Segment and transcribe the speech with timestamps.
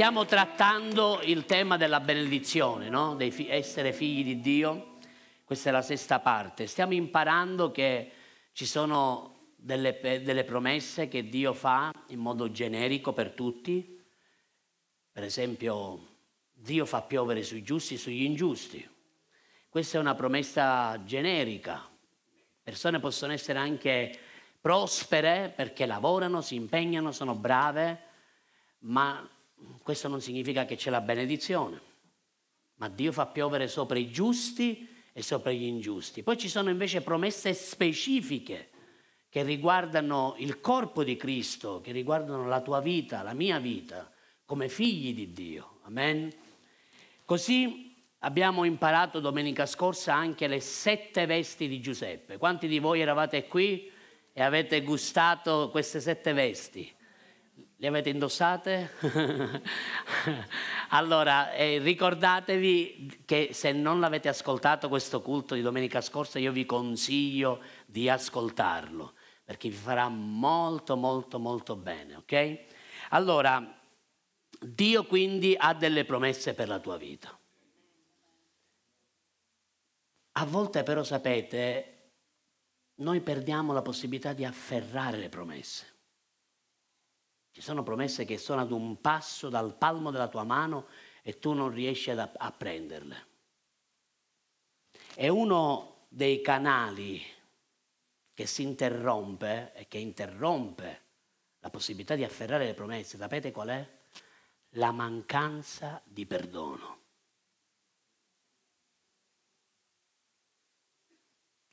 [0.00, 3.16] Stiamo trattando il tema della benedizione, no?
[3.16, 4.96] Di fi- essere figli di Dio.
[5.44, 6.66] Questa è la sesta parte.
[6.66, 8.10] Stiamo imparando che
[8.52, 14.02] ci sono delle, delle promesse che Dio fa in modo generico per tutti.
[15.12, 16.06] Per esempio,
[16.50, 18.88] Dio fa piovere sui giusti e sugli ingiusti.
[19.68, 21.86] Questa è una promessa generica.
[22.62, 24.18] Persone possono essere anche
[24.62, 28.02] prospere perché lavorano, si impegnano, sono brave,
[28.78, 29.28] ma
[29.82, 31.80] questo non significa che c'è la benedizione.
[32.76, 36.22] Ma Dio fa piovere sopra i giusti e sopra gli ingiusti.
[36.22, 38.70] Poi ci sono invece promesse specifiche
[39.28, 44.10] che riguardano il corpo di Cristo, che riguardano la tua vita, la mia vita,
[44.44, 45.78] come figli di Dio.
[45.82, 46.32] Amen.
[47.24, 52.38] Così abbiamo imparato domenica scorsa anche le sette vesti di Giuseppe.
[52.38, 53.90] Quanti di voi eravate qui
[54.32, 56.92] e avete gustato queste sette vesti?
[57.82, 58.90] Le avete indossate?
[60.90, 66.66] allora, eh, ricordatevi che se non l'avete ascoltato questo culto di domenica scorsa, io vi
[66.66, 72.58] consiglio di ascoltarlo, perché vi farà molto, molto, molto bene, ok?
[73.10, 73.80] Allora,
[74.60, 77.34] Dio quindi ha delle promesse per la tua vita.
[80.32, 82.10] A volte però sapete,
[82.96, 85.89] noi perdiamo la possibilità di afferrare le promesse.
[87.52, 90.86] Ci sono promesse che sono ad un passo dal palmo della tua mano
[91.22, 93.26] e tu non riesci ad, a prenderle.
[95.14, 97.22] È uno dei canali
[98.32, 101.02] che si interrompe e che interrompe
[101.58, 103.18] la possibilità di afferrare le promesse.
[103.18, 103.98] Sapete qual è?
[104.74, 106.98] La mancanza di perdono.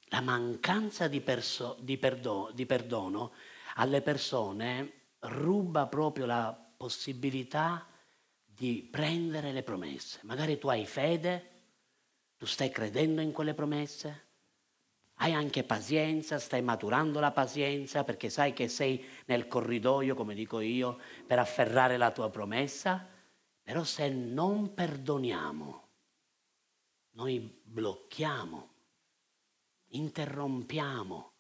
[0.10, 3.34] La mancanza di, perso- di, perdo- di perdono
[3.76, 4.94] alle persone
[5.28, 7.86] ruba proprio la possibilità
[8.46, 10.20] di prendere le promesse.
[10.24, 11.52] Magari tu hai fede,
[12.38, 14.26] tu stai credendo in quelle promesse,
[15.16, 20.60] hai anche pazienza, stai maturando la pazienza perché sai che sei nel corridoio, come dico
[20.60, 23.08] io, per afferrare la tua promessa,
[23.62, 25.88] però se non perdoniamo,
[27.12, 28.70] noi blocchiamo,
[29.88, 31.34] interrompiamo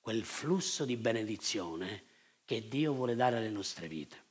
[0.00, 2.04] quel flusso di benedizione
[2.44, 4.22] che Dio vuole dare alle nostre vite.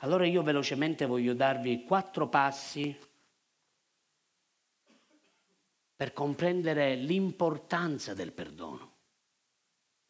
[0.00, 2.96] Allora io velocemente voglio darvi quattro passi
[5.96, 8.92] per comprendere l'importanza del perdono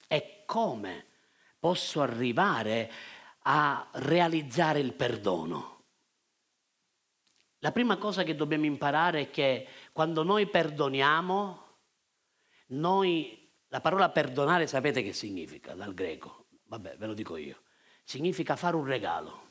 [0.08, 1.06] e come
[1.58, 2.90] posso arrivare
[3.42, 5.72] a realizzare il perdono.
[7.58, 11.62] La prima cosa che dobbiamo imparare è che quando noi perdoniamo,
[12.66, 16.43] noi, la parola perdonare sapete che significa dal greco?
[16.74, 17.62] Vabbè, ve lo dico io.
[18.02, 19.42] Significa fare un regalo.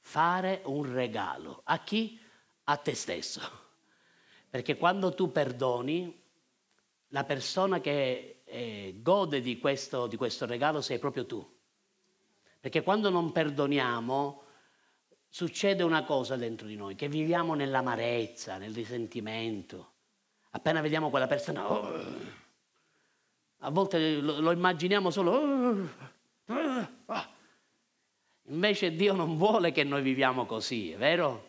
[0.00, 1.60] Fare un regalo.
[1.64, 2.20] A chi?
[2.64, 3.40] A te stesso.
[4.50, 6.20] Perché quando tu perdoni,
[7.08, 11.56] la persona che eh, gode di questo, di questo regalo sei proprio tu.
[12.58, 14.42] Perché quando non perdoniamo,
[15.28, 19.92] succede una cosa dentro di noi, che viviamo nell'amarezza, nel risentimento.
[20.50, 22.46] Appena vediamo quella persona, oh,
[23.58, 26.06] a volte lo, lo immaginiamo solo...
[28.48, 31.48] Invece Dio non vuole che noi viviamo così, è vero?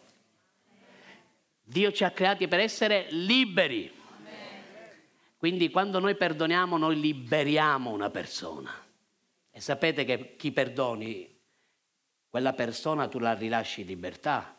[1.64, 3.90] Dio ci ha creati per essere liberi.
[5.38, 8.72] Quindi quando noi perdoniamo noi liberiamo una persona.
[9.50, 11.38] E sapete che chi perdoni,
[12.28, 14.58] quella persona tu la rilasci in libertà.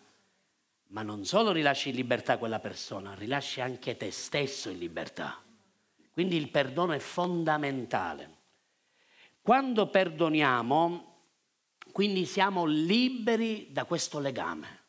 [0.88, 5.42] Ma non solo rilasci in libertà quella persona, rilasci anche te stesso in libertà.
[6.20, 8.40] Quindi il perdono è fondamentale.
[9.40, 11.28] Quando perdoniamo,
[11.92, 14.82] quindi siamo liberi da questo legame.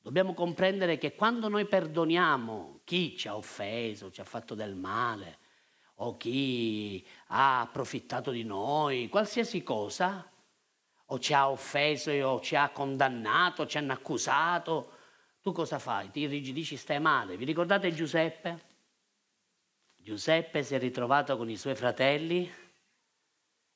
[0.00, 5.38] Dobbiamo comprendere che quando noi perdoniamo chi ci ha offeso, ci ha fatto del male,
[5.98, 10.28] o chi ha approfittato di noi, qualsiasi cosa,
[11.06, 14.94] o ci ha offeso o ci ha condannato, ci hanno accusato,
[15.40, 16.10] tu cosa fai?
[16.10, 17.36] Ti irrigidisci, stai male.
[17.36, 18.70] Vi ricordate Giuseppe?
[20.02, 22.52] Giuseppe si è ritrovato con i suoi fratelli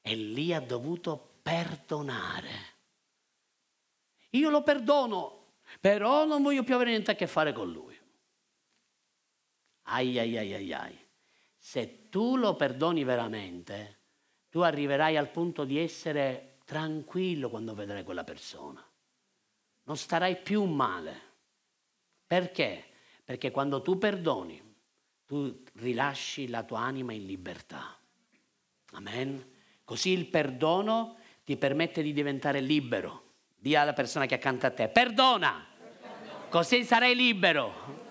[0.00, 2.75] e lì ha dovuto perdonare.
[4.31, 7.96] Io lo perdono, però non voglio più avere niente a che fare con lui.
[9.82, 10.99] Ai ai ai ai ai.
[11.56, 13.99] Se tu lo perdoni veramente,
[14.50, 18.84] tu arriverai al punto di essere tranquillo quando vedrai quella persona.
[19.84, 21.20] Non starai più male.
[22.26, 22.84] Perché?
[23.25, 24.65] Perché quando tu perdoni,
[25.26, 27.99] tu rilasci la tua anima in libertà.
[28.93, 29.44] Amen.
[29.84, 33.25] Così il perdono ti permette di diventare libero.
[33.56, 35.67] Dì alla persona che è accanto a te, perdona,
[36.49, 38.05] così sarai libero.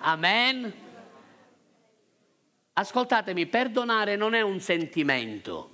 [0.00, 0.72] Amen.
[2.72, 5.70] Ascoltatemi, perdonare non è un sentimento.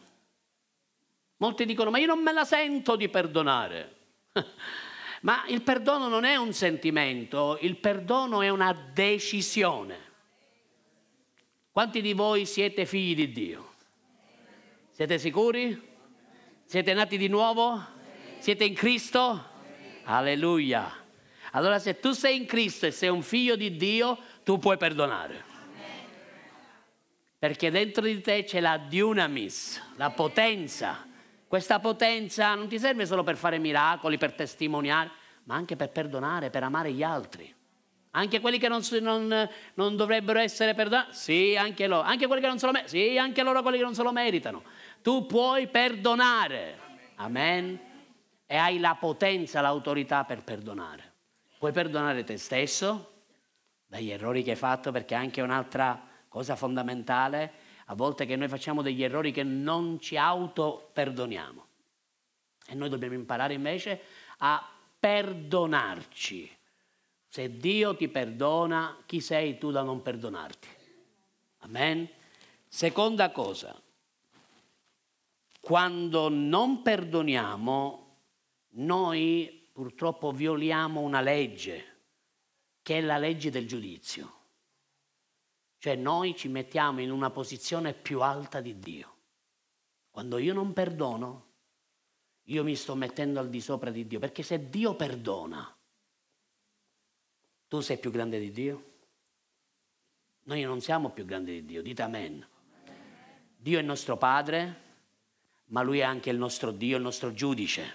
[1.39, 3.97] Molti dicono, ma io non me la sento di perdonare.
[5.23, 10.10] ma il perdono non è un sentimento, il perdono è una decisione.
[11.81, 13.73] Quanti di voi siete figli di Dio?
[14.91, 15.81] Siete sicuri?
[16.63, 17.83] Siete nati di nuovo?
[18.39, 19.45] Siete in Cristo?
[20.05, 20.95] Alleluia.
[21.53, 25.43] Allora se tu sei in Cristo e sei un figlio di Dio, tu puoi perdonare.
[27.39, 31.07] Perché dentro di te c'è la dunamis, la potenza.
[31.49, 35.11] Questa potenza non ti serve solo per fare miracoli, per testimoniare,
[35.45, 37.55] ma anche per perdonare, per amare gli altri.
[38.13, 41.15] Anche quelli che non, non, non dovrebbero essere perdonati?
[41.15, 42.03] Sì, anche loro.
[42.03, 42.99] Anche quelli che non se lo meritano?
[42.99, 44.63] Sì, anche loro quelli che non se lo meritano.
[45.01, 46.79] Tu puoi perdonare.
[47.17, 47.79] Amen.
[48.47, 51.13] E hai la potenza, l'autorità per perdonare.
[51.59, 53.13] Puoi perdonare te stesso
[53.87, 57.53] dagli errori che hai fatto, perché anche un'altra cosa fondamentale,
[57.87, 61.67] a volte che noi facciamo degli errori che non ci auto-perdoniamo.
[62.67, 64.01] E noi dobbiamo imparare invece
[64.39, 64.69] a
[64.99, 66.59] perdonarci.
[67.33, 70.67] Se Dio ti perdona, chi sei tu da non perdonarti?
[71.59, 72.09] Amen.
[72.67, 73.81] Seconda cosa,
[75.61, 78.17] quando non perdoniamo,
[78.71, 81.99] noi purtroppo violiamo una legge,
[82.83, 84.39] che è la legge del giudizio.
[85.79, 89.17] Cioè noi ci mettiamo in una posizione più alta di Dio.
[90.11, 91.47] Quando io non perdono,
[92.47, 95.77] io mi sto mettendo al di sopra di Dio, perché se Dio perdona,
[97.71, 98.85] tu sei più grande di Dio?
[100.47, 102.45] Noi non siamo più grandi di Dio, dite amen.
[103.57, 104.81] Dio è il nostro Padre,
[105.67, 107.95] ma Lui è anche il nostro Dio, il nostro giudice.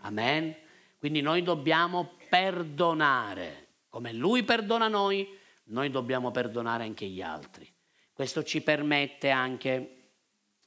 [0.00, 0.56] Amen.
[0.98, 3.68] Quindi noi dobbiamo perdonare.
[3.90, 7.72] Come Lui perdona noi, noi dobbiamo perdonare anche gli altri.
[8.12, 10.14] Questo ci permette anche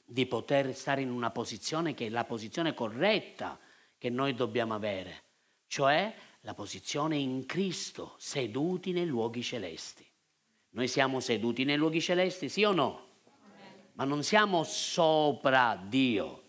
[0.02, 3.58] di poter stare in una posizione che è la posizione corretta
[3.98, 5.24] che noi dobbiamo avere,
[5.66, 10.06] cioè la posizione in Cristo, seduti nei luoghi celesti.
[10.70, 13.06] Noi siamo seduti nei luoghi celesti, sì o no?
[13.94, 16.42] Ma non siamo sopra Dio.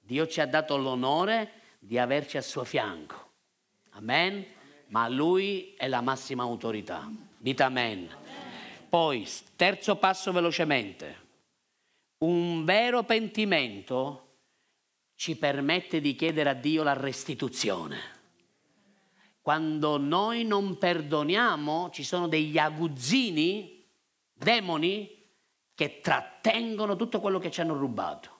[0.00, 3.32] Dio ci ha dato l'onore di averci a suo fianco.
[3.90, 4.44] Amen?
[4.88, 7.10] Ma lui è la massima autorità.
[7.36, 8.08] Dite amen.
[8.88, 11.24] Poi, terzo passo velocemente.
[12.18, 14.22] Un vero pentimento
[15.14, 18.15] ci permette di chiedere a Dio la restituzione.
[19.46, 23.86] Quando noi non perdoniamo, ci sono degli aguzzini,
[24.32, 25.24] demoni,
[25.72, 28.30] che trattengono tutto quello che ci hanno rubato.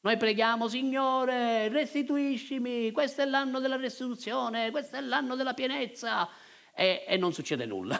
[0.00, 6.28] Noi preghiamo, Signore, restituiscimi, questo è l'anno della restituzione, questo è l'anno della pienezza
[6.74, 7.98] e, e non succede nulla.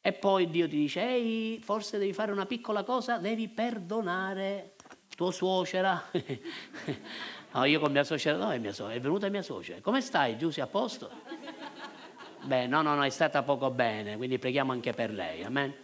[0.00, 4.76] E poi Dio ti dice, ehi, forse devi fare una piccola cosa, devi perdonare
[5.14, 6.10] tua suocera.
[7.54, 9.80] no, io con mia suocera, no, è, mia suocera, è venuta mia suocera.
[9.80, 11.10] Come stai, Giussi, a posto?
[12.42, 15.74] Beh, no, no, no, è stata poco bene, quindi preghiamo anche per lei, amen.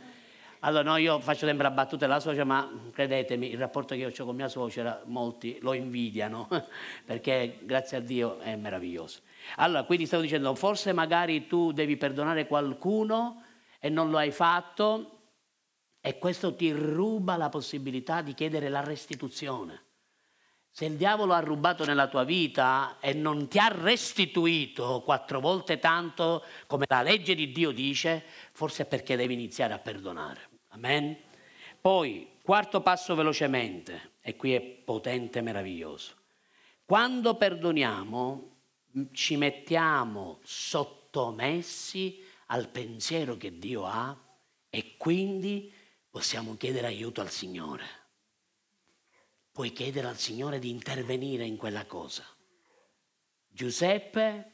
[0.63, 4.13] Allora, no, io faccio sempre a battute la suocera, ma credetemi, il rapporto che io
[4.15, 6.49] ho con mia suocera, molti lo invidiano,
[7.07, 9.21] perché grazie a Dio è meraviglioso.
[9.57, 13.43] Allora, quindi stavo dicendo, forse magari tu devi perdonare qualcuno
[13.79, 15.21] e non lo hai fatto,
[16.03, 19.85] e questo ti ruba la possibilità di chiedere la restituzione.
[20.73, 25.79] Se il diavolo ha rubato nella tua vita e non ti ha restituito quattro volte
[25.79, 30.49] tanto come la legge di Dio dice, forse è perché devi iniziare a perdonare.
[30.69, 31.17] Amen.
[31.81, 36.15] Poi, quarto passo velocemente, e qui è potente e meraviglioso.
[36.85, 38.57] Quando perdoniamo,
[39.13, 44.17] ci mettiamo sottomessi al pensiero che Dio ha
[44.69, 45.73] e quindi
[46.09, 48.00] possiamo chiedere aiuto al Signore.
[49.53, 52.25] Puoi chiedere al Signore di intervenire in quella cosa.
[53.49, 54.53] Giuseppe,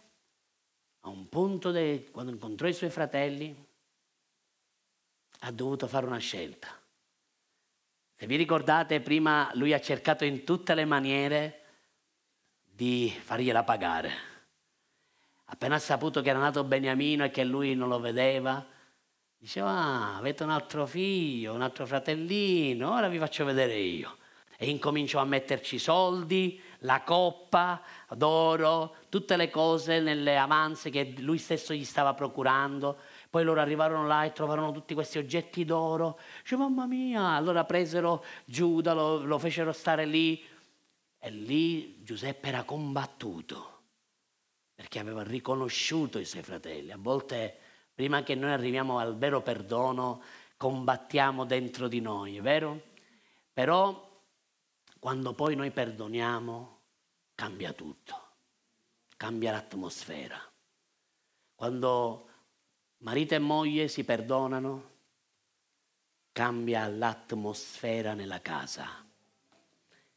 [1.01, 3.55] a un punto, de, quando incontrò i suoi fratelli,
[5.41, 6.69] ha dovuto fare una scelta.
[8.19, 11.61] Se vi ricordate, prima lui ha cercato in tutte le maniere
[12.63, 14.35] di fargliela pagare.
[15.47, 18.67] Appena ha saputo che era nato Beniamino e che lui non lo vedeva,
[19.37, 24.17] diceva, ah, avete un altro figlio, un altro fratellino, ora vi faccio vedere io.
[24.59, 31.39] E incominciò a metterci soldi, la coppa d'oro, tutte le cose nelle avanze che lui
[31.39, 32.99] stesso gli stava procurando
[33.37, 36.19] poi loro arrivarono là e trovarono tutti questi oggetti d'oro.
[36.41, 40.43] Dice, mamma mia, allora presero Giuda, lo, lo fecero stare lì.
[41.19, 43.75] E lì Giuseppe era combattuto.
[44.75, 46.93] perché aveva riconosciuto i suoi fratelli.
[46.93, 47.55] A volte,
[47.95, 50.23] prima che noi arriviamo al vero perdono,
[50.57, 52.83] combattiamo dentro di noi, è vero?
[53.53, 54.06] Però
[54.99, 56.81] quando poi noi perdoniamo,
[57.35, 58.37] cambia tutto,
[59.17, 60.41] cambia l'atmosfera.
[61.55, 62.29] Quando
[62.99, 64.95] marito e moglie si perdonano,
[66.33, 69.05] cambia l'atmosfera nella casa.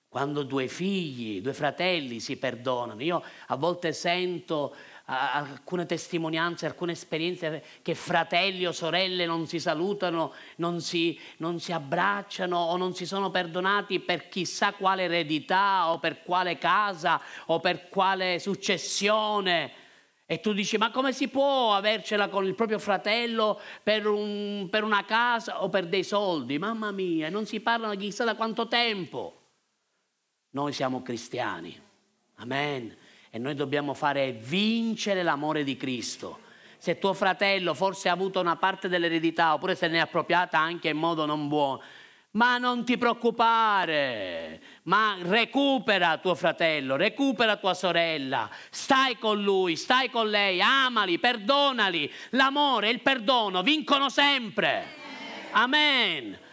[0.10, 4.76] Quando due figli, due fratelli si perdonano, io a volte sento
[5.10, 11.72] alcune testimonianze, alcune esperienze che fratelli o sorelle non si salutano, non si, non si,
[11.72, 17.60] abbracciano o non si sono perdonati per chissà quale eredità o per quale casa o
[17.60, 19.72] per quale successione.
[20.28, 24.84] E tu dici, ma come si può avercela con il proprio fratello per, un, per
[24.84, 26.60] una casa o per dei soldi?
[26.60, 29.38] Mamma mia, non si parlano chissà da quanto tempo.
[30.52, 31.82] Noi siamo cristiani.
[32.36, 32.96] Amen
[33.30, 36.40] e noi dobbiamo fare vincere l'amore di Cristo.
[36.78, 40.90] Se tuo fratello forse ha avuto una parte dell'eredità oppure se ne è appropriata anche
[40.90, 41.82] in modo non buono,
[42.32, 50.10] ma non ti preoccupare, ma recupera tuo fratello, recupera tua sorella, stai con lui, stai
[50.10, 52.12] con lei, amali, perdonali.
[52.32, 54.98] L'amore e il perdono vincono sempre.
[55.52, 56.48] Amen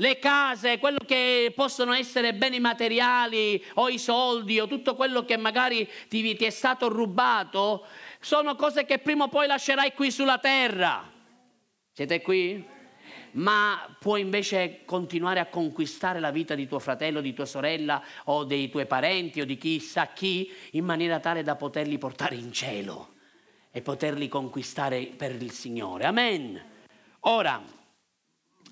[0.00, 5.36] le case, quello che possono essere beni materiali o i soldi o tutto quello che
[5.36, 7.86] magari ti, ti, è stato rubato,
[8.18, 11.08] sono cose che prima o poi lascerai qui sulla terra.
[11.92, 12.66] Siete qui?
[13.32, 18.44] Ma puoi invece continuare a conquistare la vita di tuo fratello, di tua sorella o
[18.44, 23.16] dei tuoi parenti o di chissà chi in maniera tale da poterli portare in cielo
[23.70, 26.06] e poterli conquistare per il Signore.
[26.06, 26.60] Amen.
[27.20, 27.62] Ora,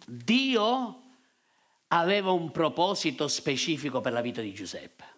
[0.07, 1.03] Dio
[1.89, 5.17] aveva un proposito specifico per la vita di Giuseppe.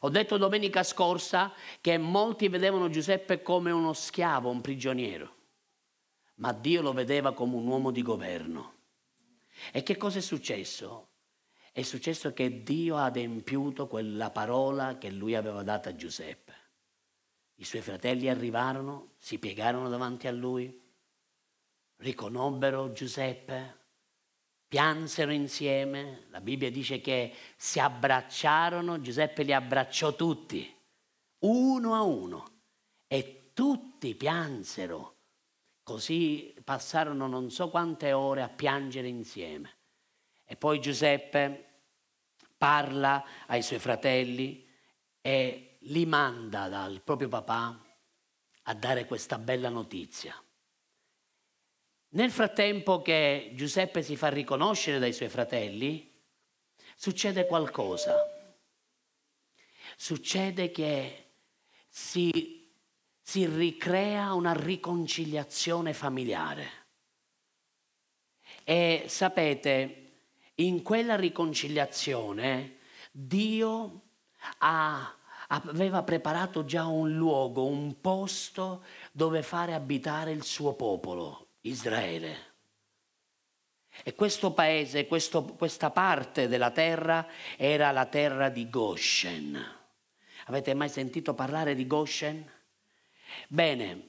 [0.00, 5.36] Ho detto domenica scorsa che molti vedevano Giuseppe come uno schiavo, un prigioniero,
[6.36, 8.74] ma Dio lo vedeva come un uomo di governo.
[9.70, 11.08] E che cosa è successo?
[11.70, 16.52] È successo che Dio ha adempiuto quella parola che lui aveva data a Giuseppe.
[17.56, 20.82] I suoi fratelli arrivarono, si piegarono davanti a lui,
[21.98, 23.81] riconobbero Giuseppe,
[24.72, 30.74] piansero insieme, la Bibbia dice che si abbracciarono, Giuseppe li abbracciò tutti,
[31.40, 32.52] uno a uno,
[33.06, 35.16] e tutti piansero.
[35.82, 39.76] Così passarono non so quante ore a piangere insieme.
[40.46, 41.82] E poi Giuseppe
[42.56, 44.66] parla ai suoi fratelli
[45.20, 47.78] e li manda dal proprio papà
[48.62, 50.34] a dare questa bella notizia.
[52.14, 56.12] Nel frattempo che Giuseppe si fa riconoscere dai suoi fratelli,
[56.94, 58.14] succede qualcosa.
[59.96, 61.30] Succede che
[61.88, 62.70] si,
[63.20, 66.70] si ricrea una riconciliazione familiare.
[68.64, 70.02] E sapete,
[70.56, 72.76] in quella riconciliazione
[73.10, 74.02] Dio
[74.58, 75.16] ha,
[75.48, 82.50] aveva preparato già un luogo, un posto dove fare abitare il suo popolo, Israele.
[84.04, 87.26] E questo paese, questo, questa parte della terra
[87.56, 89.80] era la terra di Goshen.
[90.46, 92.50] Avete mai sentito parlare di Goshen?
[93.48, 94.08] Bene,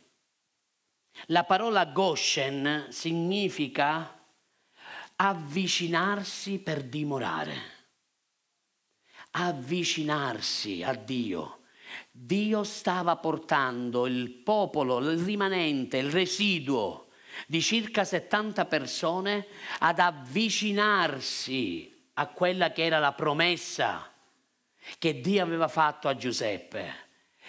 [1.27, 4.19] la parola Goshen significa
[5.17, 7.55] avvicinarsi per dimorare,
[9.31, 11.59] avvicinarsi a Dio.
[12.09, 17.02] Dio stava portando il popolo, il rimanente, il residuo
[17.47, 19.47] di circa 70 persone
[19.79, 24.11] ad avvicinarsi a quella che era la promessa
[24.99, 27.01] che Dio aveva fatto a Giuseppe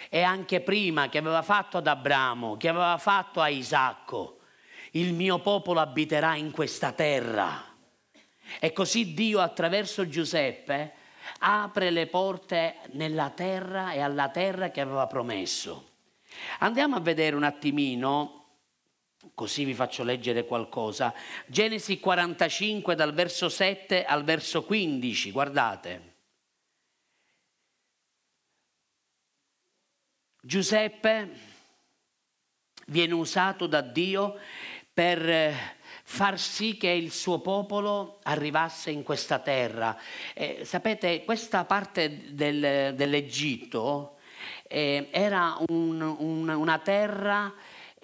[0.09, 4.39] e anche prima che aveva fatto ad Abramo, che aveva fatto a Isacco.
[4.91, 7.73] Il mio popolo abiterà in questa terra.
[8.59, 10.93] E così Dio attraverso Giuseppe
[11.39, 15.89] apre le porte nella terra e alla terra che aveva promesso.
[16.59, 18.44] Andiamo a vedere un attimino
[19.33, 21.13] Così vi faccio leggere qualcosa.
[21.47, 26.13] Genesi 45 dal verso 7 al verso 15, guardate.
[30.41, 31.29] Giuseppe
[32.87, 34.37] viene usato da Dio
[34.93, 35.53] per
[36.03, 39.97] far sì che il suo popolo arrivasse in questa terra.
[40.33, 44.17] Eh, sapete, questa parte del, dell'Egitto
[44.67, 47.53] eh, era un, un, una terra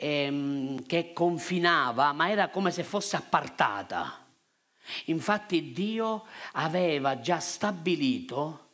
[0.02, 4.26] ehm, che confinava, ma era come se fosse appartata.
[5.06, 8.70] Infatti Dio aveva già stabilito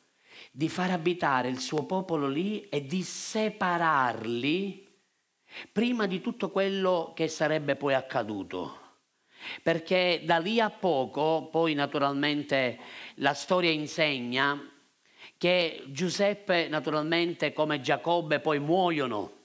[0.52, 4.86] di far abitare il suo popolo lì e di separarli
[5.72, 8.86] prima di tutto quello che sarebbe poi accaduto.
[9.62, 12.80] Perché da lì a poco, poi naturalmente
[13.16, 14.60] la storia insegna
[15.38, 19.37] che Giuseppe naturalmente come Giacobbe poi muoiono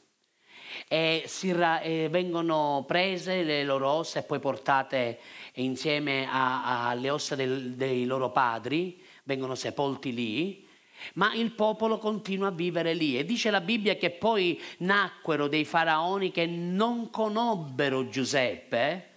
[0.88, 5.19] e, ra- e vengono prese le loro ossa e poi portate
[5.55, 10.71] insieme alle ossa del, dei loro padri, vengono sepolti lì
[11.14, 13.19] ma il popolo continua a vivere lì.
[13.19, 19.09] E dice la Bibbia che poi nacquero dei faraoni che non conobbero Giuseppe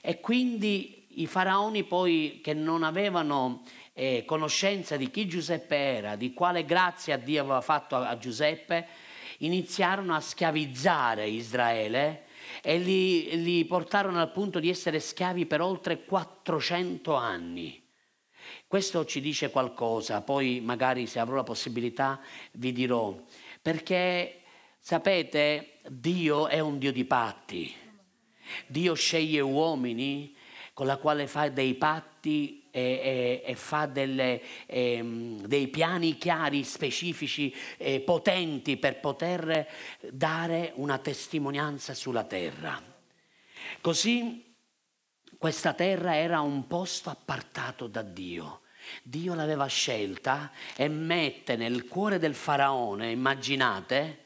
[0.00, 3.62] e quindi i faraoni poi che non avevano
[3.92, 8.86] eh, conoscenza di chi Giuseppe era, di quale grazia Dio aveva fatto a Giuseppe,
[9.38, 12.24] iniziarono a schiavizzare Israele
[12.62, 17.82] e li, li portarono al punto di essere schiavi per oltre 400 anni.
[18.66, 22.20] Questo ci dice qualcosa, poi magari se avrò la possibilità
[22.52, 23.16] vi dirò,
[23.62, 24.42] perché
[24.78, 27.74] sapete, Dio è un Dio di patti.
[28.66, 30.36] Dio sceglie uomini
[30.72, 36.64] con la quale fa dei patti e, e, e fa delle, ehm, dei piani chiari,
[36.64, 37.54] specifici,
[38.04, 39.68] potenti per poter
[40.10, 42.82] dare una testimonianza sulla terra.
[43.80, 44.56] Così
[45.38, 48.62] questa terra era un posto appartato da Dio.
[49.02, 54.24] Dio l'aveva scelta e mette nel cuore del faraone, immaginate,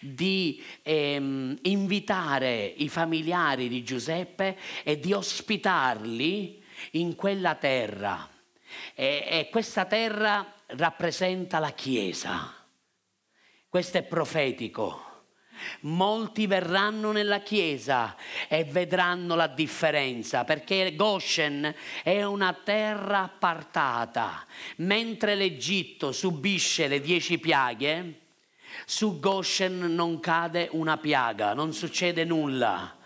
[0.00, 6.57] di ehm, invitare i familiari di Giuseppe e di ospitarli
[6.92, 8.28] in quella terra.
[8.94, 12.54] E, e questa terra rappresenta la Chiesa.
[13.68, 15.04] Questo è profetico.
[15.80, 18.16] Molti verranno nella Chiesa
[18.46, 24.46] e vedranno la differenza, perché Goshen è una terra appartata.
[24.76, 28.20] Mentre l'Egitto subisce le dieci piaghe,
[28.84, 32.97] su Goshen non cade una piaga, non succede nulla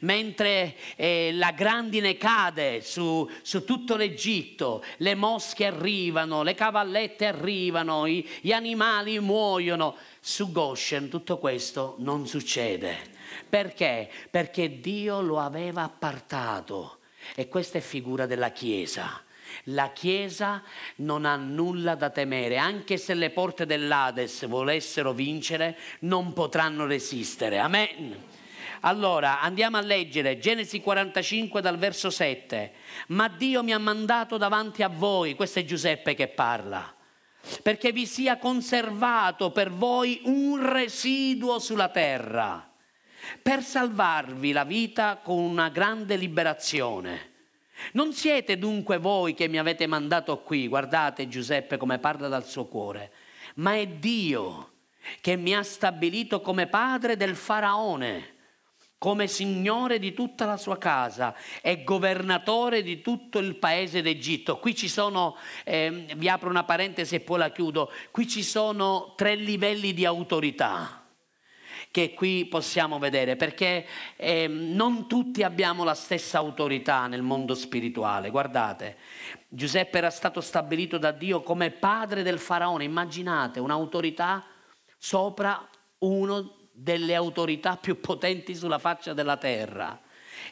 [0.00, 8.06] mentre eh, la grandine cade su, su, tutto l'Egitto, le mosche arrivano, le cavallette arrivano,
[8.06, 9.96] i, gli animali muoiono.
[10.20, 13.16] Su Goshen tutto questo non succede.
[13.48, 14.10] Perché?
[14.30, 16.98] Perché Dio lo aveva appartato.
[17.34, 19.22] E questa è figura della Chiesa.
[19.64, 20.62] La Chiesa
[20.96, 27.58] non ha nulla da temere, anche se le porte dell'Ades volessero vincere, non potranno resistere.
[27.58, 28.36] Amen.
[28.80, 32.72] Allora andiamo a leggere Genesi 45 dal verso 7.
[33.08, 36.94] Ma Dio mi ha mandato davanti a voi, questo è Giuseppe che parla,
[37.62, 42.70] perché vi sia conservato per voi un residuo sulla terra,
[43.42, 47.32] per salvarvi la vita con una grande liberazione.
[47.92, 52.66] Non siete dunque voi che mi avete mandato qui, guardate Giuseppe come parla dal suo
[52.66, 53.12] cuore,
[53.56, 54.72] ma è Dio
[55.20, 58.36] che mi ha stabilito come padre del faraone
[58.98, 64.58] come signore di tutta la sua casa e governatore di tutto il paese d'Egitto.
[64.58, 69.14] Qui ci sono, eh, vi apro una parentesi e poi la chiudo, qui ci sono
[69.16, 71.04] tre livelli di autorità
[71.90, 78.28] che qui possiamo vedere, perché eh, non tutti abbiamo la stessa autorità nel mondo spirituale.
[78.28, 78.98] Guardate,
[79.48, 84.44] Giuseppe era stato stabilito da Dio come padre del faraone, immaginate un'autorità
[84.98, 85.66] sopra
[86.00, 90.00] uno delle autorità più potenti sulla faccia della terra.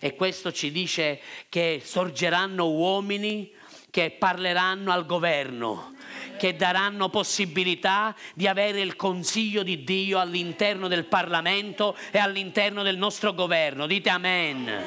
[0.01, 3.53] E questo ci dice che sorgeranno uomini
[3.91, 5.95] che parleranno al governo,
[6.37, 12.99] che daranno possibilità di avere il consiglio di Dio all'interno del Parlamento e all'interno del
[12.99, 13.87] nostro governo.
[13.87, 14.85] Dite amen.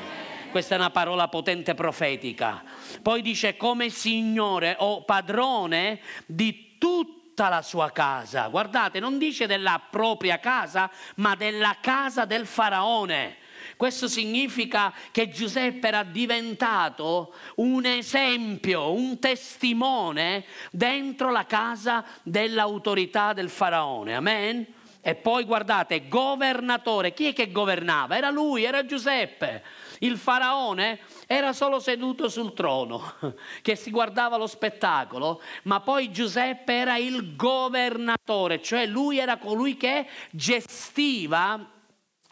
[0.51, 2.63] Questa è una parola potente profetica.
[3.01, 8.47] Poi dice come Signore o padrone di tutti tutta la sua casa.
[8.47, 13.37] Guardate, non dice della propria casa, ma della casa del faraone.
[13.77, 23.49] Questo significa che Giuseppe era diventato un esempio, un testimone dentro la casa dell'autorità del
[23.49, 24.15] faraone.
[24.15, 24.65] Amen?
[24.99, 28.17] E poi guardate, governatore, chi è che governava?
[28.17, 29.63] Era lui, era Giuseppe.
[29.99, 33.15] Il faraone era solo seduto sul trono,
[33.61, 39.75] che si guardava lo spettacolo, ma poi Giuseppe era il governatore, cioè lui era colui
[39.75, 41.77] che gestiva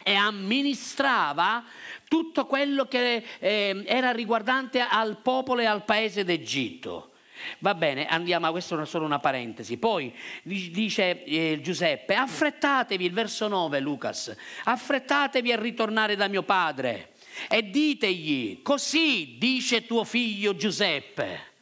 [0.03, 1.65] e amministrava
[2.07, 7.11] tutto quello che eh, era riguardante al popolo e al paese d'Egitto.
[7.59, 9.77] Va bene, andiamo, questa è solo una parentesi.
[9.77, 17.11] Poi dice eh, Giuseppe, affrettatevi, il verso 9 Lucas, affrettatevi a ritornare da mio padre
[17.49, 21.55] e ditegli, così dice tuo figlio Giuseppe.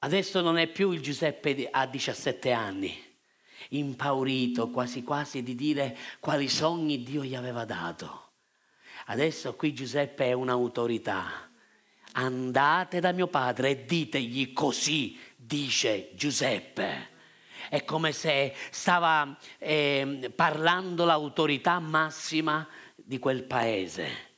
[0.00, 2.98] Adesso non è più il Giuseppe a 17 anni,
[3.70, 8.30] impaurito quasi quasi di dire quali sogni Dio gli aveva dato.
[9.06, 11.50] Adesso qui Giuseppe è un'autorità.
[12.12, 17.08] Andate da mio padre e ditegli così, dice Giuseppe.
[17.68, 24.29] È come se stava eh, parlando l'autorità massima di quel paese.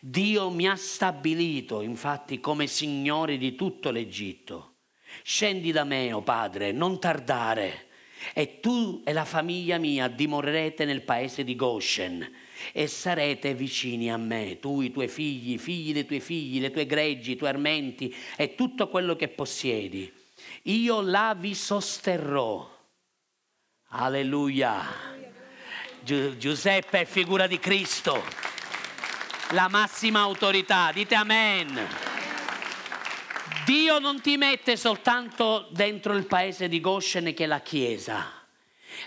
[0.00, 4.74] Dio mi ha stabilito infatti come Signore di tutto l'Egitto
[5.22, 7.86] Scendi da me, o oh Padre, non tardare,
[8.32, 12.30] e tu e la famiglia mia dimorerete nel paese di Goshen
[12.72, 16.70] e sarete vicini a me, tu, i tuoi figli, i figli dei tuoi figli, le
[16.70, 20.10] tue greggi, i tuoi armenti e tutto quello che possiedi.
[20.64, 22.72] Io là vi sosterrò.
[23.88, 24.82] Alleluia.
[26.00, 28.22] Gi- Giuseppe è figura di Cristo,
[29.50, 30.90] la massima autorità.
[30.92, 31.86] Dite amen.
[33.64, 38.30] Dio non ti mette soltanto dentro il paese di Goshen che è la Chiesa.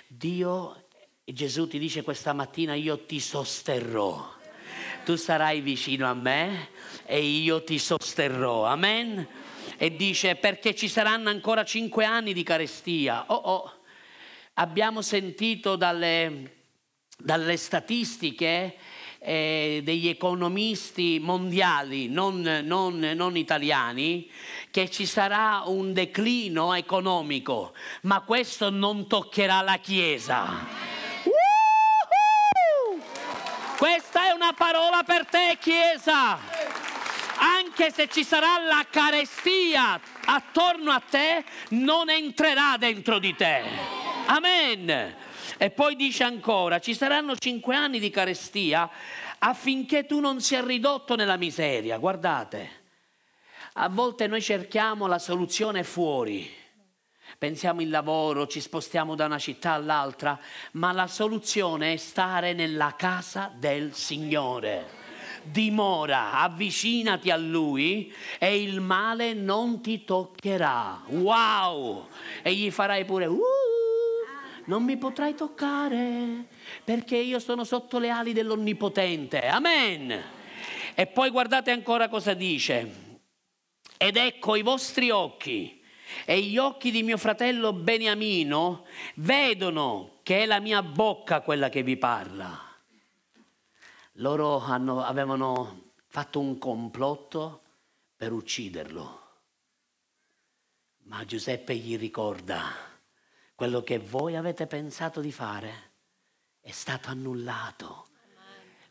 [0.07, 0.87] Dio,
[1.23, 4.35] Gesù ti dice questa mattina, io ti sosterrò.
[5.05, 6.69] Tu sarai vicino a me
[7.05, 8.65] e io ti sosterrò.
[8.65, 9.27] Amen.
[9.77, 13.25] E dice perché ci saranno ancora cinque anni di carestia.
[13.27, 13.73] Oh, oh.
[14.55, 16.63] Abbiamo sentito dalle,
[17.15, 18.75] dalle statistiche
[19.19, 24.29] eh, degli economisti mondiali, non, non, non italiani,
[24.71, 30.65] che ci sarà un declino economico, ma questo non toccherà la Chiesa.
[33.77, 36.39] Questa è una parola per te, Chiesa.
[37.39, 43.61] Anche se ci sarà la carestia attorno a te, non entrerà dentro di te.
[44.25, 45.15] Amen.
[45.57, 48.89] E poi dice ancora, ci saranno cinque anni di carestia
[49.39, 51.97] affinché tu non sia ridotto nella miseria.
[51.97, 52.69] Guardate,
[53.73, 56.47] a volte noi cerchiamo la soluzione fuori.
[57.39, 60.39] Pensiamo il lavoro, ci spostiamo da una città all'altra,
[60.73, 64.95] ma la soluzione è stare nella casa del Signore
[65.49, 71.03] dimora, avvicinati a Lui e il male non ti toccherà.
[71.07, 72.07] Wow!
[72.41, 73.27] E gli farai pure...
[73.27, 73.66] Uh,
[74.67, 76.45] non mi potrai toccare
[76.83, 79.47] perché io sono sotto le ali dell'Onnipotente.
[79.47, 80.23] Amen.
[80.93, 83.05] E poi guardate ancora cosa dice.
[83.97, 85.81] Ed ecco i vostri occhi
[86.25, 91.83] e gli occhi di mio fratello Beniamino vedono che è la mia bocca quella che
[91.83, 92.61] vi parla.
[94.13, 97.61] Loro hanno, avevano fatto un complotto
[98.15, 99.25] per ucciderlo.
[101.03, 102.86] Ma Giuseppe gli ricorda
[103.57, 105.93] quello che voi avete pensato di fare
[106.61, 108.05] è stato annullato.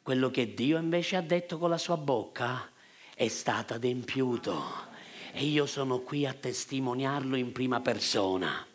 [0.03, 2.69] Quello che Dio invece ha detto con la sua bocca
[3.15, 4.61] è stato adempiuto.
[5.31, 8.67] E io sono qui a testimoniarlo in prima persona.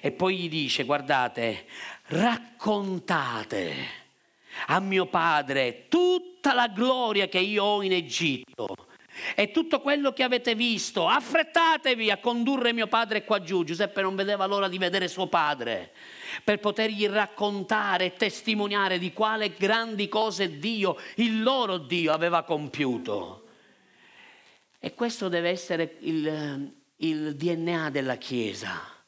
[0.00, 1.66] E poi gli dice, guardate,
[2.06, 3.72] raccontate
[4.66, 8.89] a mio padre tutta la gloria che io ho in Egitto
[9.34, 13.64] e tutto quello che avete visto, affrettatevi a condurre mio padre qua giù.
[13.64, 15.92] Giuseppe non vedeva l'ora di vedere suo padre
[16.44, 23.46] per potergli raccontare e testimoniare di quale grandi cose Dio, il loro Dio, aveva compiuto.
[24.78, 28.98] E questo deve essere il, il DNA della Chiesa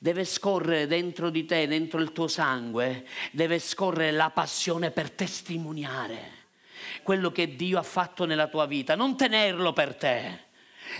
[0.00, 6.37] deve scorrere dentro di te, dentro il tuo sangue, deve scorrere la passione per testimoniare
[7.08, 10.40] quello che Dio ha fatto nella tua vita, non tenerlo per te.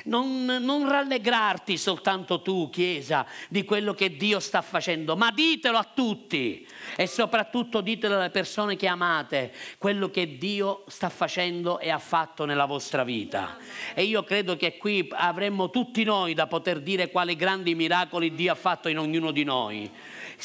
[0.05, 5.85] Non, non, rallegrarti soltanto tu, Chiesa, di quello che Dio sta facendo, ma ditelo a
[5.85, 6.67] tutti
[6.97, 12.47] e soprattutto ditelo alle persone che amate, quello che Dio sta facendo e ha fatto
[12.47, 13.59] nella vostra vita.
[13.93, 18.53] E io credo che qui avremmo tutti noi da poter dire quali grandi miracoli Dio
[18.53, 19.91] ha fatto in ognuno di noi.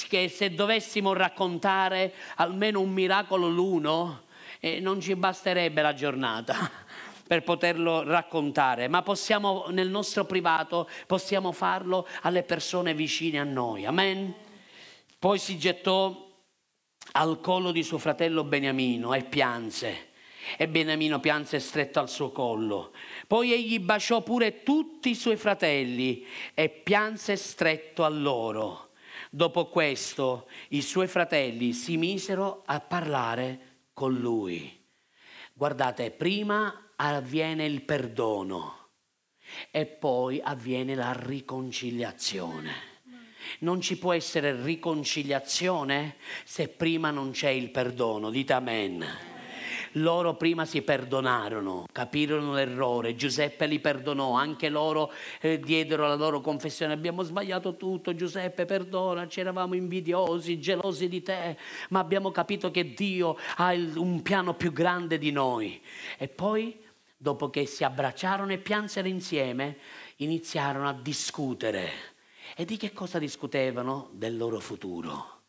[0.09, 4.22] Che se dovessimo raccontare almeno un miracolo l'uno,
[4.65, 6.55] e non ci basterebbe la giornata
[7.27, 13.85] per poterlo raccontare, ma possiamo nel nostro privato, possiamo farlo alle persone vicine a noi.
[13.85, 14.33] Amen.
[15.19, 16.31] Poi si gettò
[17.11, 20.11] al collo di suo fratello Beniamino e pianse.
[20.55, 22.93] E Beniamino pianse stretto al suo collo.
[23.27, 28.91] Poi egli baciò pure tutti i suoi fratelli e pianse stretto a loro.
[29.29, 34.81] Dopo questo i suoi fratelli si misero a parlare con lui.
[35.53, 38.89] Guardate, prima avviene il perdono
[39.71, 42.91] e poi avviene la riconciliazione.
[43.59, 48.29] Non ci può essere riconciliazione se prima non c'è il perdono.
[48.29, 49.32] Dite amen.
[49.93, 56.41] Loro prima si perdonarono, capirono l'errore, Giuseppe li perdonò, anche loro eh, diedero la loro
[56.41, 61.57] confessione, abbiamo sbagliato tutto, Giuseppe perdona, ci eravamo invidiosi, gelosi di te,
[61.89, 65.81] ma abbiamo capito che Dio ha il, un piano più grande di noi.
[66.17, 66.81] E poi,
[67.17, 69.77] dopo che si abbracciarono e piansero insieme,
[70.17, 72.11] iniziarono a discutere.
[72.55, 74.09] E di che cosa discutevano?
[74.13, 75.41] Del loro futuro.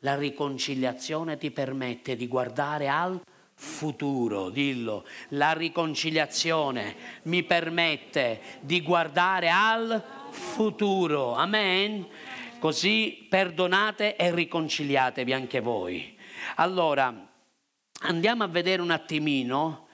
[0.00, 3.20] La riconciliazione ti permette di guardare al
[3.54, 5.06] futuro, dillo.
[5.30, 11.34] La riconciliazione mi permette di guardare al futuro.
[11.34, 12.06] Amen.
[12.58, 16.16] Così perdonate e riconciliatevi anche voi.
[16.56, 17.32] Allora,
[18.02, 19.88] andiamo a vedere un attimino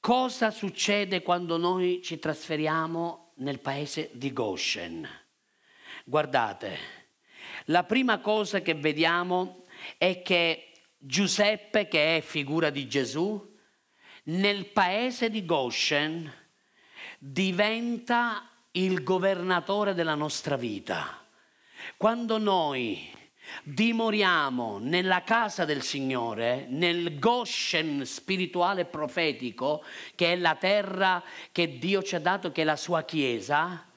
[0.00, 5.08] cosa succede quando noi ci trasferiamo nel paese di Goshen.
[6.04, 6.78] Guardate,
[7.66, 9.64] la prima cosa che vediamo
[9.96, 10.67] è che
[10.98, 13.56] Giuseppe, che è figura di Gesù,
[14.24, 16.30] nel paese di Goshen
[17.18, 21.24] diventa il governatore della nostra vita.
[21.96, 23.10] Quando noi
[23.62, 29.84] dimoriamo nella casa del Signore, nel Goshen spirituale profetico,
[30.14, 33.87] che è la terra che Dio ci ha dato, che è la sua Chiesa,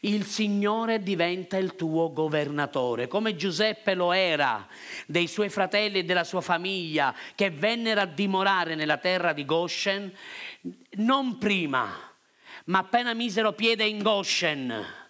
[0.00, 4.66] il Signore diventa il tuo governatore, come Giuseppe lo era
[5.06, 10.12] dei suoi fratelli e della sua famiglia che vennero a dimorare nella terra di Goshen,
[10.96, 11.88] non prima,
[12.66, 15.00] ma appena misero piede in Goshen.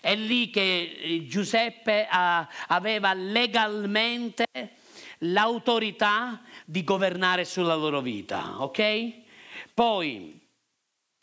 [0.00, 4.46] È lì che eh, Giuseppe aveva legalmente
[5.18, 9.12] l'autorità di governare sulla loro vita, ok?
[9.74, 10.40] Poi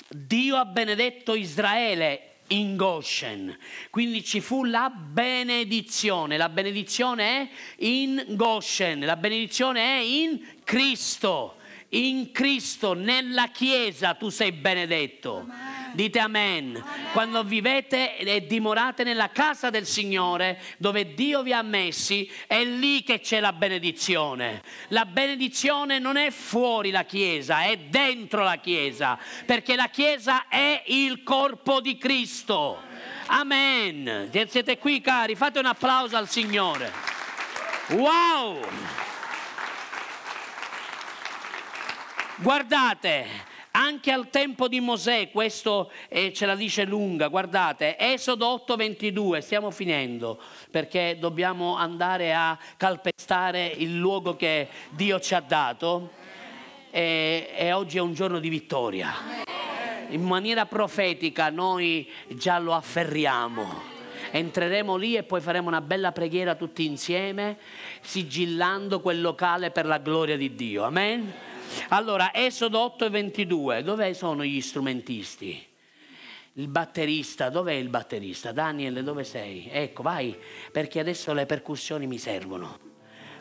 [0.09, 3.57] Dio ha benedetto Israele in Goshen.
[3.89, 6.37] Quindi ci fu la benedizione.
[6.37, 11.57] La benedizione è in Goshen, la benedizione è in Cristo.
[11.89, 15.47] In Cristo, nella Chiesa tu sei benedetto.
[15.95, 16.75] Dite amen.
[16.75, 17.11] amen.
[17.13, 23.01] Quando vivete e dimorate nella casa del Signore, dove Dio vi ha messi, è lì
[23.01, 24.61] che c'è la benedizione.
[24.89, 30.83] La benedizione non è fuori la Chiesa, è dentro la Chiesa, perché la Chiesa è
[30.87, 32.81] il corpo di Cristo.
[33.27, 34.29] Amen.
[34.49, 36.91] Siete qui cari, fate un applauso al Signore.
[37.91, 38.59] Wow!
[42.37, 49.39] Guardate, anche al tempo di Mosè, questo eh, ce la dice lunga, guardate, Esodo 8:22,
[49.39, 50.39] stiamo finendo
[50.71, 56.11] perché dobbiamo andare a calpestare il luogo che Dio ci ha dato
[56.89, 59.13] e, e oggi è un giorno di vittoria.
[60.09, 63.93] In maniera profetica noi già lo afferriamo
[64.31, 67.57] entreremo lì e poi faremo una bella preghiera tutti insieme,
[68.01, 70.83] sigillando quel locale per la gloria di Dio.
[70.83, 71.54] Amen.
[71.89, 75.65] Allora, Esodo 8 e 22, dove sono gli strumentisti?
[76.53, 78.51] Il batterista, dov'è il batterista?
[78.51, 79.67] Daniel, dove sei?
[79.69, 80.35] Ecco, vai,
[80.71, 82.79] perché adesso le percussioni mi servono.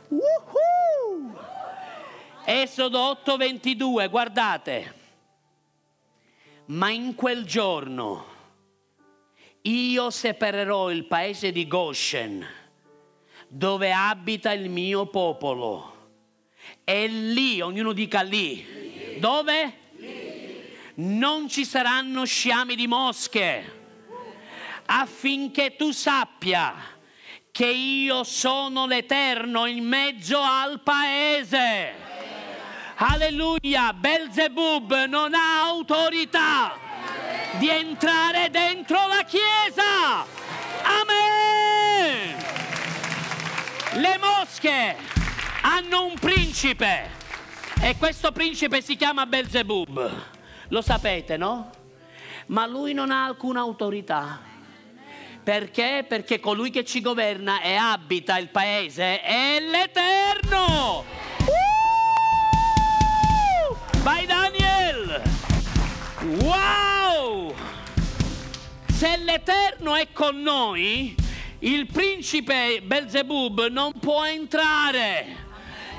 [0.09, 1.39] Woohoo!
[2.45, 4.95] Esodo 8, 22, guardate.
[6.67, 8.27] Ma in quel giorno
[9.63, 12.47] io separerò il paese di Goshen,
[13.49, 15.94] dove abita il mio popolo
[16.85, 19.16] e lì, ognuno dica lì.
[19.18, 19.79] Dove?
[20.97, 23.83] Non ci saranno sciami di mosche
[24.87, 26.75] affinché tu sappia
[27.51, 32.03] che io sono l'Eterno in mezzo al paese.
[32.97, 36.79] Alleluia, Belzebub non ha autorità
[37.59, 40.27] di entrare dentro la Chiesa.
[40.83, 42.37] Amen.
[43.94, 44.97] Le mosche
[45.62, 46.14] hanno un
[46.55, 47.11] principe
[47.83, 50.25] e questo principe si chiama Belzebub.
[50.69, 51.69] Lo sapete, no?
[52.47, 54.38] Ma lui non ha alcuna autorità.
[55.43, 56.05] Perché?
[56.09, 61.05] Perché colui che ci governa e abita il paese è l'Eterno.
[61.40, 63.77] Uh!
[64.05, 65.23] Vai Daniel!
[66.40, 67.53] Wow!
[68.93, 71.17] Se l'Eterno è con noi,
[71.59, 75.43] il principe Belzebub non può entrare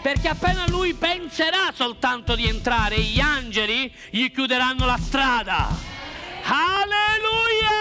[0.06, 5.68] perché appena lui penserà soltanto di entrare, gli angeli gli chiuderanno la strada.
[6.44, 7.80] Alleluia!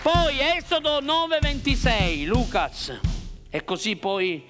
[0.00, 3.00] Poi Esodo 9:26, Lucas,
[3.50, 4.46] e così poi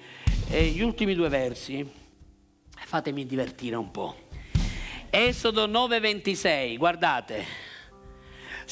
[0.49, 1.83] eh, gli ultimi due versi,
[2.85, 4.15] fatemi divertire un po'.
[5.09, 7.72] Esodo 9:26, guardate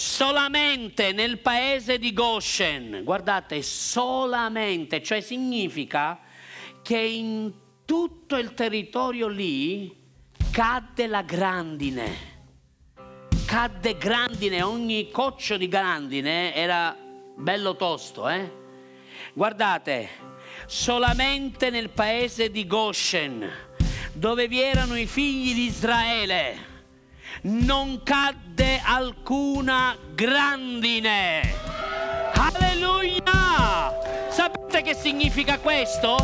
[0.02, 6.20] solamente nel paese di Goshen, guardate, solamente, cioè significa
[6.82, 7.54] che in
[7.86, 9.96] tutto il territorio lì
[10.50, 12.30] cadde la grandine.
[13.46, 16.98] Cadde grandine, ogni coccio di grandine era
[17.36, 18.52] bello tosto, eh?
[19.36, 20.10] Guardate,
[20.66, 23.48] solamente nel paese di Goshen,
[24.14, 26.70] dove vi erano i figli di Israele,
[27.44, 31.41] non cadde alcuna grandine.
[32.34, 33.94] Alleluia!
[34.30, 36.17] Sapete che significa questo?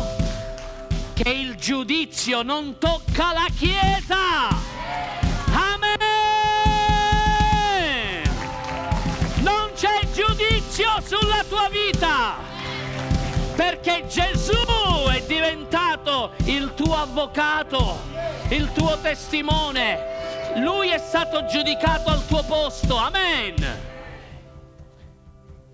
[1.14, 4.48] Che il giudizio non tocca la Chiesa.
[5.52, 5.98] Amen!
[9.42, 12.36] Non c'è giudizio sulla tua vita.
[13.54, 14.52] Perché Gesù
[15.10, 17.98] è diventato il tuo avvocato,
[18.50, 20.27] il tuo testimone.
[20.60, 22.96] Lui è stato giudicato al tuo posto.
[22.96, 23.54] Amen.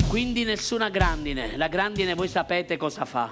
[0.09, 1.57] Quindi nessuna grandine.
[1.57, 3.31] La grandine voi sapete cosa fa.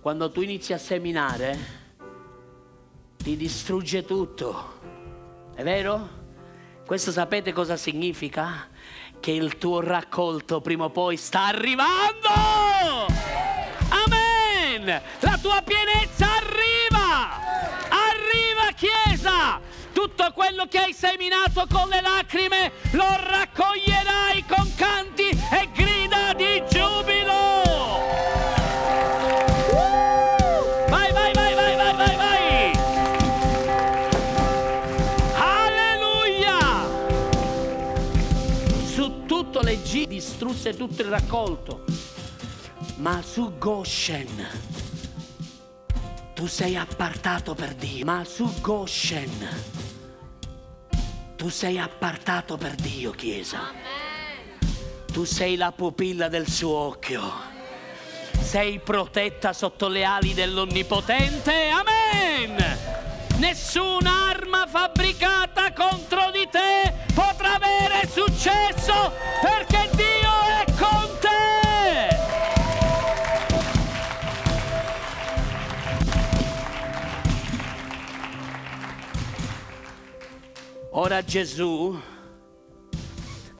[0.00, 1.58] Quando tu inizi a seminare,
[3.16, 4.74] ti distrugge tutto.
[5.54, 6.08] È vero?
[6.84, 8.68] Questo sapete cosa significa?
[9.18, 12.28] Che il tuo raccolto prima o poi sta arrivando.
[13.88, 15.02] Amen.
[15.20, 16.65] La tua pienezza arriva.
[20.36, 27.32] Quello che hai seminato con le lacrime lo raccoglierai con canti e grida di giubilo.
[30.90, 32.72] Vai, vai, vai, vai, vai, vai, vai.
[35.38, 36.86] Alleluia.
[38.84, 41.84] Su tutto l'Egitto distrusse tutto il raccolto,
[42.96, 44.74] ma su Goshen
[46.34, 49.75] tu sei appartato per Dio, ma su Goshen
[51.36, 53.72] tu sei appartato per Dio, Chiesa.
[55.12, 57.22] Tu sei la pupilla del suo occhio.
[58.40, 61.68] Sei protetta sotto le ali dell'Onnipotente.
[61.68, 62.78] Amen.
[63.36, 69.75] Nessun'arma fabbricata contro di te potrà avere successo perché
[80.98, 81.94] Ora Gesù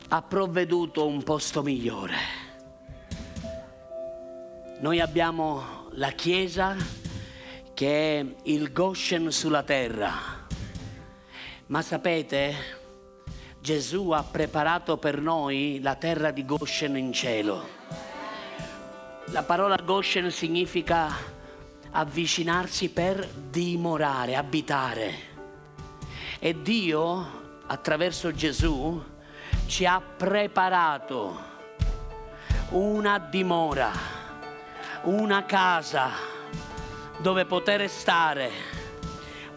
[0.08, 2.14] ha provveduto un posto migliore.
[4.80, 6.74] Noi abbiamo la Chiesa
[7.74, 10.46] che è il Goshen sulla terra.
[11.66, 12.54] Ma sapete,
[13.60, 17.68] Gesù ha preparato per noi la terra di Goshen in cielo.
[19.26, 21.14] La parola Goshen significa
[21.90, 25.35] avvicinarsi per dimorare, abitare.
[26.38, 29.02] E Dio, attraverso Gesù,
[29.66, 31.54] ci ha preparato
[32.70, 33.90] una dimora,
[35.04, 36.10] una casa
[37.18, 38.74] dove poter stare.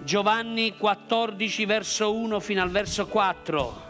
[0.02, 3.88] Giovanni 14 verso 1 fino al verso 4.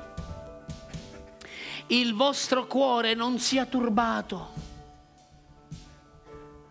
[1.88, 4.50] Il vostro cuore non sia turbato.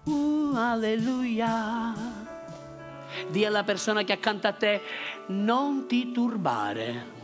[0.04, 2.38] Uh, alleluia.
[3.29, 4.81] Dì alla persona che accanto a te,
[5.27, 7.16] non ti turbare.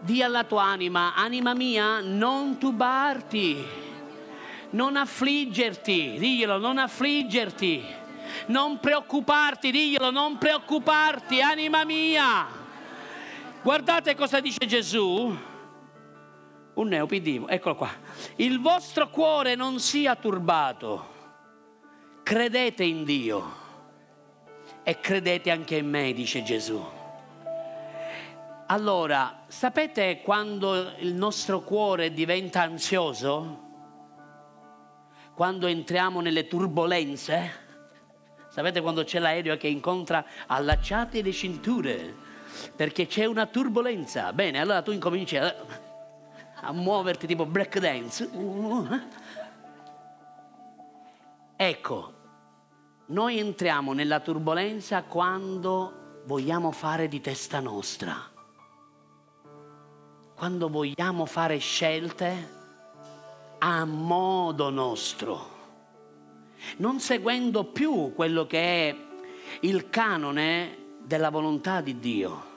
[0.00, 3.64] Dì alla tua anima, anima mia, non turbarti,
[4.70, 7.82] non affliggerti, diglielo, non affliggerti,
[8.46, 12.46] non preoccuparti, diglielo, non preoccuparti, anima mia.
[13.62, 15.34] Guardate cosa dice Gesù.
[16.74, 17.90] Un neopidimo, eccolo qua.
[18.36, 21.13] Il vostro cuore non sia turbato
[22.24, 23.62] credete in Dio
[24.82, 26.82] e credete anche in me, dice Gesù.
[28.66, 33.60] Allora, sapete quando il nostro cuore diventa ansioso?
[35.34, 37.62] Quando entriamo nelle turbulenze?
[38.48, 42.14] Sapete quando c'è l'aereo che incontra allacciate le cinture?
[42.74, 44.32] Perché c'è una turbolenza.
[44.32, 45.54] Bene, allora tu incominci a,
[46.62, 48.30] a muoverti tipo break dance.
[51.56, 52.12] Ecco,
[53.06, 58.16] noi entriamo nella turbolenza quando vogliamo fare di testa nostra,
[60.34, 62.50] quando vogliamo fare scelte
[63.58, 65.48] a modo nostro,
[66.78, 68.96] non seguendo più quello che è
[69.60, 72.52] il canone della volontà di Dio.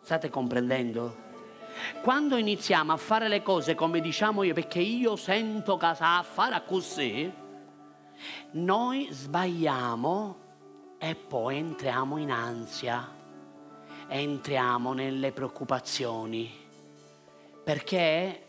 [0.00, 1.24] State comprendendo?
[2.00, 6.62] Quando iniziamo a fare le cose come diciamo io, perché io sento casa a fare
[6.66, 7.44] così,
[8.52, 10.36] noi sbagliamo
[10.98, 13.08] e poi entriamo in ansia,
[14.08, 16.50] entriamo nelle preoccupazioni,
[17.62, 18.40] perché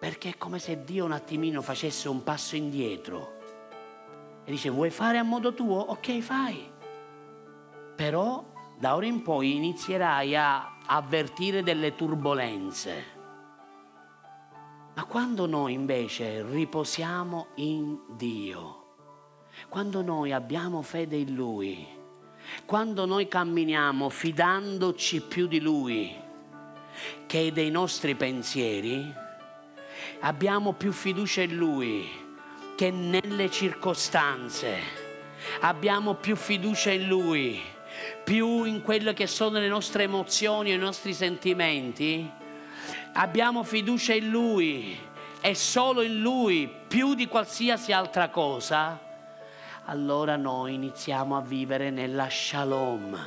[0.00, 3.36] Perché è come se Dio un attimino facesse un passo indietro
[4.44, 5.78] e dice vuoi fare a modo tuo?
[5.78, 6.72] Ok, fai.
[7.94, 8.42] Però
[8.78, 13.18] da ora in poi inizierai a avvertire delle turbulenze.
[14.94, 18.79] Ma quando noi invece riposiamo in Dio,
[19.68, 21.86] quando noi abbiamo fede in Lui,
[22.64, 26.14] quando noi camminiamo fidandoci più di Lui
[27.26, 29.12] che dei nostri pensieri,
[30.20, 32.08] abbiamo più fiducia in Lui
[32.74, 34.78] che nelle circostanze,
[35.60, 37.60] abbiamo più fiducia in Lui,
[38.24, 42.28] più in quelle che sono le nostre emozioni, i nostri sentimenti,
[43.12, 44.98] abbiamo fiducia in Lui
[45.40, 48.98] e solo in Lui, più di qualsiasi altra cosa,
[49.90, 53.18] allora noi iniziamo a vivere nella shalom.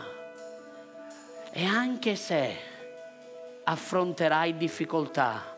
[1.52, 2.58] E anche se
[3.66, 5.58] affronterai difficoltà,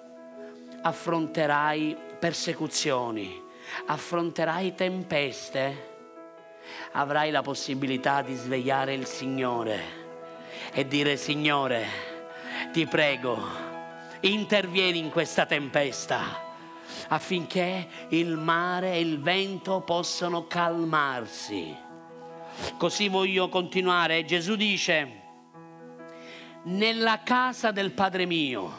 [0.82, 3.40] affronterai persecuzioni,
[3.86, 5.94] affronterai tempeste,
[6.94, 10.04] avrai la possibilità di svegliare il Signore
[10.72, 11.86] e dire Signore,
[12.72, 13.38] ti prego,
[14.22, 16.45] intervieni in questa tempesta
[17.10, 21.76] affinché il mare e il vento possano calmarsi.
[22.78, 24.26] Così voglio continuare.
[24.26, 25.22] Gesù dice,
[26.64, 28.72] nella casa del Padre mio,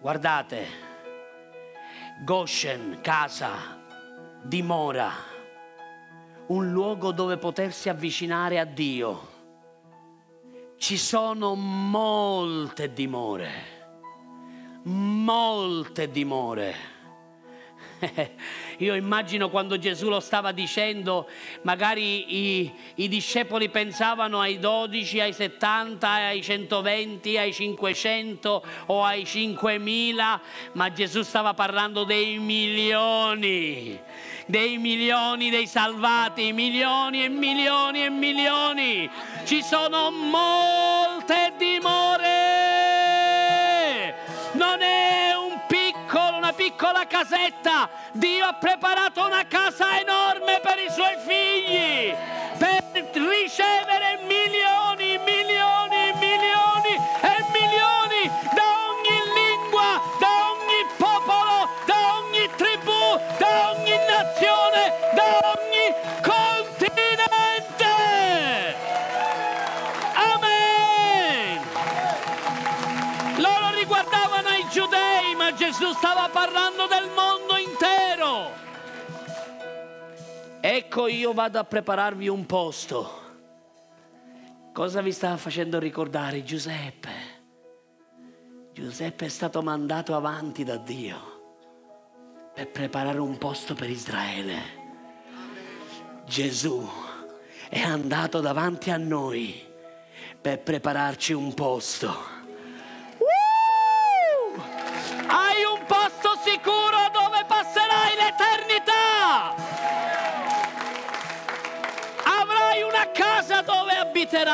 [0.00, 0.66] guardate,
[2.24, 3.80] Goshen, casa,
[4.42, 5.10] dimora,
[6.46, 9.32] un luogo dove potersi avvicinare a Dio.
[10.76, 13.73] Ci sono molte dimore
[14.84, 16.92] molte dimore.
[18.78, 21.28] Io immagino quando Gesù lo stava dicendo,
[21.62, 29.24] magari i, i, discepoli pensavano ai 12, ai 70, ai 120, ai 500 o ai
[29.24, 30.40] 5000,
[30.72, 33.98] ma Gesù stava parlando dei milioni,
[34.46, 39.10] dei milioni dei salvati, milioni e milioni e milioni.
[39.44, 42.43] Ci sono molte dimore
[47.24, 47.88] casetta.
[48.12, 52.14] Dio ha preparato una casa enorme per i suoi figli,
[75.76, 78.48] Gesù stava parlando del mondo intero.
[80.60, 83.22] Ecco io vado a prepararvi un posto.
[84.72, 87.10] Cosa vi stava facendo ricordare Giuseppe?
[88.72, 91.42] Giuseppe è stato mandato avanti da Dio
[92.54, 94.60] per preparare un posto per Israele.
[96.24, 96.88] Gesù
[97.68, 99.60] è andato davanti a noi
[100.40, 102.33] per prepararci un posto.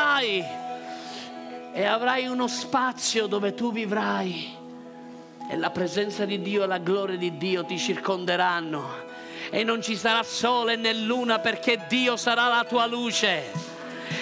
[0.01, 0.45] Abiterai
[1.73, 4.59] e avrai uno spazio dove tu vivrai.
[5.49, 9.09] E la presenza di Dio e la gloria di Dio ti circonderanno.
[9.49, 13.51] E non ci sarà sole né luna perché Dio sarà la tua luce.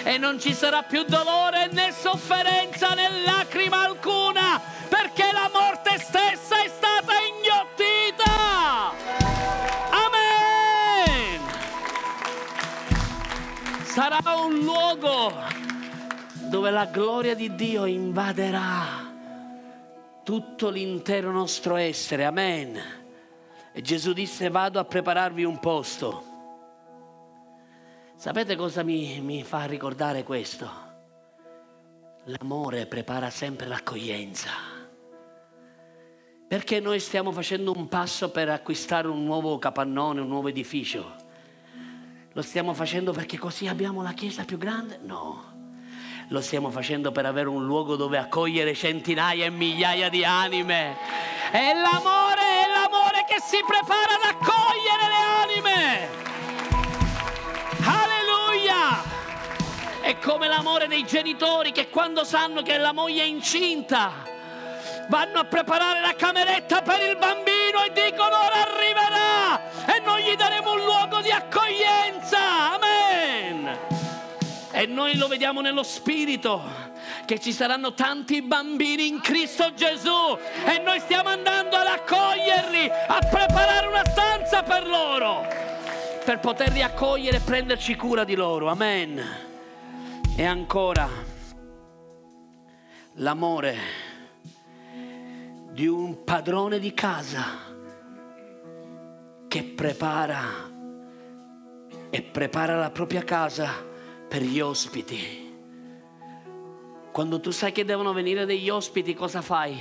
[0.02, 5.89] E non ci sarà più dolore né sofferenza né lacrima alcuna perché la morte
[16.60, 19.10] dove la gloria di Dio invaderà
[20.22, 22.26] tutto l'intero nostro essere.
[22.26, 22.78] Amen.
[23.72, 26.22] E Gesù disse vado a prepararvi un posto.
[28.14, 30.70] Sapete cosa mi, mi fa ricordare questo?
[32.24, 34.50] L'amore prepara sempre l'accoglienza.
[36.46, 41.16] Perché noi stiamo facendo un passo per acquistare un nuovo capannone, un nuovo edificio?
[42.34, 44.98] Lo stiamo facendo perché così abbiamo la chiesa più grande?
[45.02, 45.49] No.
[46.32, 50.96] Lo stiamo facendo per avere un luogo dove accogliere centinaia e migliaia di anime.
[51.50, 56.08] È l'amore, è l'amore che si prepara ad accogliere le anime.
[57.82, 59.02] Alleluia!
[60.02, 64.12] È come l'amore dei genitori che quando sanno che la moglie è incinta
[65.08, 70.36] vanno a preparare la cameretta per il bambino e dicono ora arriverà e noi gli
[70.36, 71.09] daremo un luogo
[74.80, 76.62] E noi lo vediamo nello spirito,
[77.26, 83.18] che ci saranno tanti bambini in Cristo Gesù e noi stiamo andando ad accoglierli, a
[83.18, 85.46] preparare una stanza per loro,
[86.24, 88.68] per poterli accogliere e prenderci cura di loro.
[88.68, 89.22] Amen.
[90.34, 91.06] E ancora,
[93.16, 93.76] l'amore
[95.72, 97.44] di un padrone di casa
[99.46, 100.42] che prepara
[102.08, 103.88] e prepara la propria casa
[104.30, 105.48] per gli ospiti.
[107.10, 109.76] Quando tu sai che devono venire degli ospiti, cosa fai?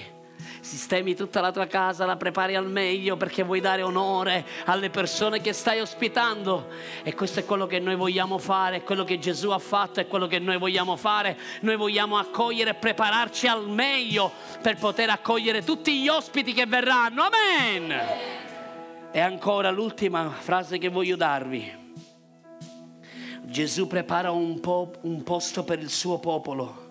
[0.60, 5.40] Sistemi tutta la tua casa, la prepari al meglio perché vuoi dare onore alle persone
[5.40, 6.68] che stai ospitando.
[7.04, 10.08] E questo è quello che noi vogliamo fare, è quello che Gesù ha fatto, è
[10.08, 11.38] quello che noi vogliamo fare.
[11.62, 14.32] Noi vogliamo accogliere e prepararci al meglio
[14.64, 17.22] per poter accogliere tutti gli ospiti che verranno.
[17.22, 18.02] Amen.
[19.12, 21.79] E ancora l'ultima frase che voglio darvi.
[23.50, 26.88] Gesù prepara un, po- un posto per il suo popolo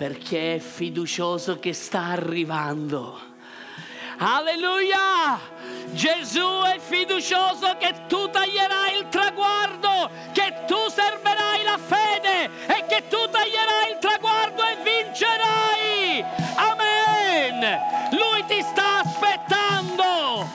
[0.00, 3.20] perché è fiducioso che sta arrivando.
[4.16, 5.38] Alleluia!
[5.92, 13.08] Gesù è fiducioso che tu taglierai il traguardo, che tu serverai la fede e che
[13.08, 16.24] tu taglierai il traguardo e vincerai.
[16.54, 17.78] Amen!
[18.12, 20.48] Lui ti sta aspettando.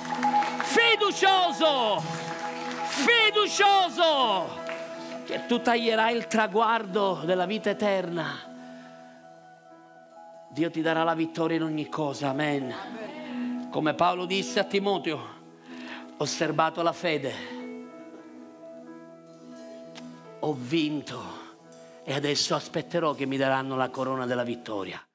[0.64, 2.02] Fiducioso!
[2.88, 4.64] Fiducioso!
[5.36, 8.26] Che tu taglierai il traguardo della vita eterna
[10.50, 13.68] Dio ti darà la vittoria in ogni cosa, amen.
[13.70, 15.20] Come Paolo disse a Timoteo,
[16.16, 17.34] osservato la fede,
[20.40, 21.22] ho vinto
[22.06, 25.06] e adesso aspetterò che mi daranno la corona della vittoria.